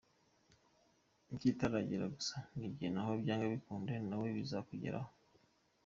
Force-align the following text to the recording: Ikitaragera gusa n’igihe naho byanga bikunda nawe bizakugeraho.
Ikitaragera 1.35 2.05
gusa 2.15 2.35
n’igihe 2.57 2.89
naho 2.91 3.11
byanga 3.21 3.45
bikunda 3.53 3.93
nawe 4.09 4.27
bizakugeraho. 4.37 5.11